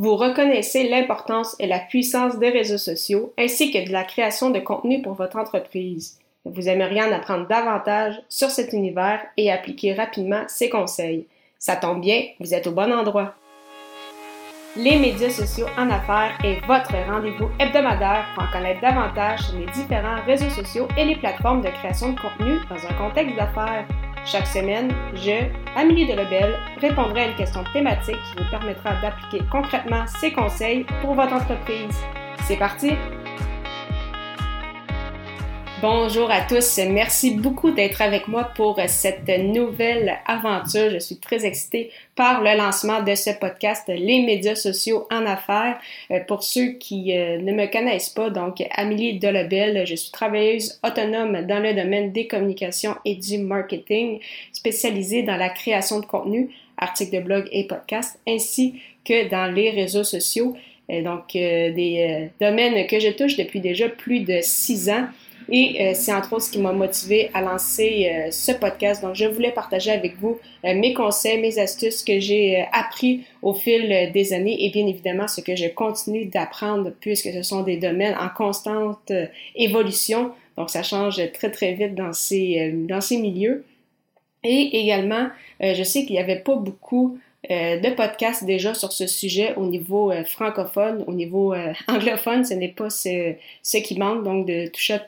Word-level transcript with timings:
Vous 0.00 0.16
reconnaissez 0.16 0.88
l'importance 0.88 1.54
et 1.58 1.66
la 1.66 1.78
puissance 1.78 2.38
des 2.38 2.48
réseaux 2.48 2.78
sociaux 2.78 3.34
ainsi 3.36 3.70
que 3.70 3.86
de 3.86 3.92
la 3.92 4.02
création 4.02 4.48
de 4.48 4.58
contenu 4.58 5.02
pour 5.02 5.12
votre 5.12 5.36
entreprise. 5.36 6.18
Vous 6.46 6.70
aimeriez 6.70 7.02
en 7.02 7.12
apprendre 7.12 7.46
davantage 7.46 8.14
sur 8.30 8.48
cet 8.48 8.72
univers 8.72 9.20
et 9.36 9.52
appliquer 9.52 9.92
rapidement 9.92 10.44
ces 10.48 10.70
conseils. 10.70 11.26
Ça 11.58 11.76
tombe 11.76 12.00
bien, 12.00 12.22
vous 12.40 12.54
êtes 12.54 12.66
au 12.66 12.72
bon 12.72 12.90
endroit. 12.90 13.34
Les 14.74 14.98
médias 14.98 15.28
sociaux 15.28 15.66
en 15.76 15.90
affaires 15.90 16.38
est 16.44 16.64
votre 16.66 16.96
rendez-vous 17.06 17.50
hebdomadaire 17.58 18.24
pour 18.34 18.44
en 18.44 18.52
connaître 18.52 18.80
davantage 18.80 19.40
sur 19.40 19.58
les 19.58 19.66
différents 19.66 20.24
réseaux 20.24 20.48
sociaux 20.48 20.88
et 20.96 21.04
les 21.04 21.16
plateformes 21.16 21.60
de 21.60 21.68
création 21.68 22.12
de 22.12 22.18
contenu 22.18 22.58
dans 22.70 22.86
un 22.86 22.94
contexte 22.94 23.36
d'affaires. 23.36 23.86
Chaque 24.30 24.46
semaine, 24.46 24.92
je, 25.14 25.46
Amélie 25.74 26.06
Delebel, 26.06 26.54
répondrai 26.80 27.22
à 27.22 27.26
une 27.30 27.34
question 27.34 27.64
thématique 27.72 28.14
qui 28.14 28.42
vous 28.44 28.48
permettra 28.48 28.92
d'appliquer 29.02 29.44
concrètement 29.50 30.06
ces 30.06 30.32
conseils 30.32 30.86
pour 31.00 31.14
votre 31.14 31.32
entreprise. 31.32 31.96
C'est 32.44 32.56
parti! 32.56 32.92
Bonjour 35.82 36.30
à 36.30 36.42
tous, 36.42 36.78
merci 36.90 37.30
beaucoup 37.30 37.70
d'être 37.70 38.02
avec 38.02 38.28
moi 38.28 38.50
pour 38.54 38.78
cette 38.86 39.26
nouvelle 39.28 40.18
aventure. 40.26 40.90
Je 40.90 40.98
suis 40.98 41.16
très 41.16 41.46
excitée 41.46 41.90
par 42.14 42.42
le 42.42 42.54
lancement 42.54 43.02
de 43.02 43.14
ce 43.14 43.30
podcast 43.30 43.84
Les 43.88 44.20
médias 44.20 44.56
sociaux 44.56 45.06
en 45.10 45.24
affaires. 45.24 45.78
Euh, 46.10 46.20
pour 46.28 46.42
ceux 46.42 46.72
qui 46.72 47.16
euh, 47.16 47.38
ne 47.38 47.52
me 47.52 47.66
connaissent 47.66 48.10
pas, 48.10 48.28
donc 48.28 48.62
Amélie 48.72 49.18
Delobel, 49.18 49.86
je 49.86 49.94
suis 49.94 50.10
travailleuse 50.10 50.78
autonome 50.84 51.46
dans 51.46 51.60
le 51.60 51.72
domaine 51.72 52.12
des 52.12 52.26
communications 52.26 52.96
et 53.06 53.14
du 53.14 53.38
marketing, 53.38 54.18
spécialisée 54.52 55.22
dans 55.22 55.36
la 55.36 55.48
création 55.48 56.00
de 56.00 56.04
contenu, 56.04 56.50
articles 56.76 57.16
de 57.16 57.22
blog 57.22 57.48
et 57.52 57.66
podcasts, 57.66 58.18
ainsi 58.28 58.82
que 59.02 59.30
dans 59.30 59.46
les 59.46 59.70
réseaux 59.70 60.04
sociaux. 60.04 60.54
Euh, 60.90 61.02
donc, 61.02 61.32
des 61.32 62.28
domaines 62.38 62.86
que 62.86 63.00
je 63.00 63.08
touche 63.08 63.38
depuis 63.38 63.60
déjà 63.60 63.88
plus 63.88 64.20
de 64.20 64.40
six 64.42 64.90
ans. 64.90 65.06
Et 65.50 65.76
euh, 65.80 65.92
c'est 65.94 66.12
entre 66.12 66.34
autres 66.34 66.44
ce 66.44 66.50
qui 66.52 66.60
m'a 66.60 66.72
motivé 66.72 67.30
à 67.34 67.40
lancer 67.40 68.08
euh, 68.08 68.30
ce 68.30 68.52
podcast. 68.52 69.02
Donc, 69.02 69.16
je 69.16 69.26
voulais 69.26 69.50
partager 69.50 69.90
avec 69.90 70.16
vous 70.18 70.38
euh, 70.64 70.74
mes 70.74 70.94
conseils, 70.94 71.40
mes 71.40 71.58
astuces 71.58 72.04
que 72.04 72.20
j'ai 72.20 72.64
appris 72.72 73.24
au 73.42 73.52
fil 73.52 74.10
des 74.14 74.32
années 74.32 74.64
et 74.64 74.70
bien 74.70 74.86
évidemment 74.86 75.26
ce 75.26 75.40
que 75.40 75.56
je 75.56 75.66
continue 75.66 76.26
d'apprendre 76.26 76.92
puisque 77.00 77.32
ce 77.32 77.42
sont 77.42 77.62
des 77.62 77.78
domaines 77.78 78.14
en 78.14 78.28
constante 78.28 79.12
évolution. 79.56 80.30
Donc, 80.56 80.70
ça 80.70 80.84
change 80.84 81.20
très, 81.32 81.50
très 81.50 81.72
vite 81.72 81.96
dans 81.96 82.12
ces, 82.12 82.72
dans 82.72 83.00
ces 83.00 83.16
milieux. 83.16 83.64
Et 84.44 84.80
également, 84.82 85.28
je 85.60 85.82
sais 85.82 86.04
qu'il 86.04 86.12
n'y 86.12 86.20
avait 86.20 86.40
pas 86.40 86.54
beaucoup 86.54 87.18
de 87.48 87.94
podcasts 87.94 88.44
déjà 88.44 88.74
sur 88.74 88.92
ce 88.92 89.06
sujet 89.06 89.54
au 89.56 89.66
niveau 89.66 90.12
francophone, 90.24 91.04
au 91.06 91.12
niveau 91.12 91.54
anglophone, 91.88 92.44
ce 92.44 92.54
n'est 92.54 92.68
pas 92.68 92.90
ce, 92.90 93.34
ce, 93.62 93.78
qui 93.78 93.98
manque, 93.98 94.22
donc 94.24 94.46
de 94.46 94.68
toucher 94.68 94.98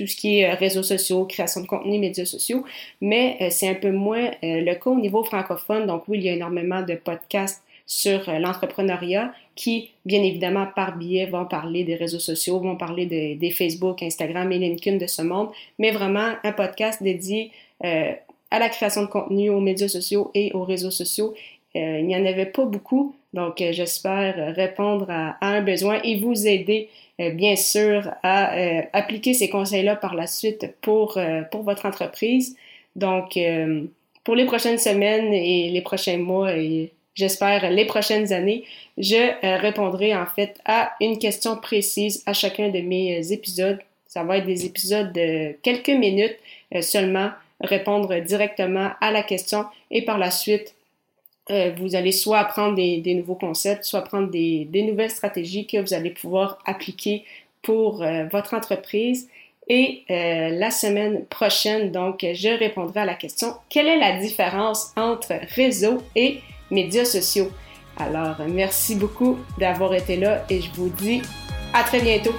tout 0.00 0.06
ce 0.06 0.16
qui 0.16 0.40
est 0.40 0.50
euh, 0.50 0.54
réseaux 0.54 0.82
sociaux, 0.82 1.26
création 1.26 1.60
de 1.60 1.66
contenu, 1.66 1.98
médias 1.98 2.24
sociaux, 2.24 2.64
mais 3.02 3.36
euh, 3.42 3.48
c'est 3.50 3.68
un 3.68 3.74
peu 3.74 3.90
moins 3.90 4.30
euh, 4.42 4.62
le 4.62 4.74
cas 4.74 4.90
au 4.90 4.98
niveau 4.98 5.22
francophone. 5.22 5.86
Donc 5.86 6.04
oui, 6.08 6.18
il 6.18 6.24
y 6.24 6.30
a 6.30 6.32
énormément 6.32 6.80
de 6.80 6.94
podcasts 6.94 7.62
sur 7.86 8.30
l'entrepreneuriat 8.30 9.34
qui, 9.56 9.90
bien 10.06 10.22
évidemment, 10.22 10.66
par 10.74 10.96
biais, 10.96 11.26
vont 11.26 11.44
parler 11.44 11.84
des 11.84 11.96
réseaux 11.96 12.20
sociaux, 12.20 12.60
vont 12.60 12.76
parler 12.76 13.04
des 13.06 13.50
Facebook, 13.50 14.00
Instagram 14.04 14.50
et 14.52 14.58
LinkedIn 14.58 14.96
de 14.96 15.08
ce 15.08 15.22
monde, 15.22 15.48
mais 15.76 15.90
vraiment 15.90 16.34
un 16.44 16.52
podcast 16.52 17.02
dédié 17.02 17.50
à 17.80 18.58
la 18.60 18.68
création 18.68 19.02
de 19.02 19.08
contenu, 19.08 19.50
aux 19.50 19.58
médias 19.58 19.88
sociaux 19.88 20.30
et 20.34 20.52
aux 20.52 20.62
réseaux 20.62 20.92
sociaux. 20.92 21.34
Il 21.74 22.06
n'y 22.06 22.16
en 22.16 22.24
avait 22.24 22.46
pas 22.46 22.64
beaucoup, 22.64 23.14
donc 23.32 23.58
j'espère 23.58 24.54
répondre 24.54 25.06
à, 25.08 25.36
un 25.40 25.62
besoin 25.62 26.00
et 26.02 26.16
vous 26.16 26.46
aider 26.46 26.88
euh, 27.20 27.30
bien 27.30 27.54
sûr, 27.56 28.10
à 28.22 28.56
euh, 28.56 28.82
appliquer 28.92 29.34
ces 29.34 29.50
conseils-là 29.50 29.94
par 29.96 30.14
la 30.14 30.26
suite 30.26 30.74
pour, 30.80 31.18
euh, 31.18 31.42
pour 31.42 31.62
votre 31.62 31.84
entreprise. 31.84 32.56
Donc, 32.96 33.38
pour 34.24 34.34
les 34.34 34.46
prochaines 34.46 34.78
semaines 34.78 35.32
et 35.32 35.70
les 35.70 35.80
prochains 35.80 36.18
mois 36.18 36.56
et 36.56 36.90
j'espère 37.14 37.70
les 37.70 37.84
prochaines 37.84 38.32
années, 38.32 38.64
je 38.98 39.58
répondrai 39.60 40.14
en 40.14 40.26
fait 40.26 40.58
à 40.64 40.92
une 41.00 41.18
question 41.18 41.56
précise 41.56 42.24
à 42.26 42.32
chacun 42.32 42.68
de 42.68 42.80
mes 42.80 43.32
épisodes. 43.32 43.78
Ça 44.08 44.24
va 44.24 44.38
être 44.38 44.46
des 44.46 44.66
épisodes 44.66 45.12
de 45.12 45.52
quelques 45.62 45.88
minutes 45.88 46.36
seulement, 46.80 47.30
répondre 47.60 48.18
directement 48.18 48.90
à 49.00 49.12
la 49.12 49.22
question 49.22 49.66
et 49.92 50.02
par 50.02 50.18
la 50.18 50.32
suite 50.32 50.74
euh, 51.50 51.72
vous 51.78 51.96
allez 51.96 52.12
soit 52.12 52.38
apprendre 52.38 52.76
des, 52.76 53.14
nouveaux 53.14 53.34
concepts, 53.34 53.84
soit 53.84 54.00
apprendre 54.00 54.30
des, 54.30 54.68
nouvelles 54.72 55.10
stratégies 55.10 55.66
que 55.66 55.78
vous 55.78 55.94
allez 55.94 56.10
pouvoir 56.10 56.58
appliquer 56.64 57.24
pour 57.62 58.02
euh, 58.02 58.24
votre 58.30 58.54
entreprise. 58.54 59.28
Et 59.68 60.02
euh, 60.10 60.48
la 60.50 60.70
semaine 60.70 61.24
prochaine, 61.26 61.92
donc, 61.92 62.20
je 62.22 62.58
répondrai 62.58 63.00
à 63.00 63.04
la 63.04 63.14
question 63.14 63.54
quelle 63.68 63.86
est 63.86 63.98
la 63.98 64.18
différence 64.18 64.92
entre 64.96 65.34
réseau 65.54 66.02
et 66.16 66.40
médias 66.70 67.04
sociaux? 67.04 67.50
Alors, 67.96 68.36
merci 68.48 68.96
beaucoup 68.96 69.38
d'avoir 69.58 69.94
été 69.94 70.16
là 70.16 70.44
et 70.48 70.60
je 70.60 70.70
vous 70.72 70.88
dis 70.88 71.22
à 71.72 71.84
très 71.84 72.00
bientôt. 72.00 72.34